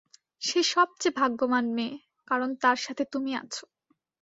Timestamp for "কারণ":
2.27-2.49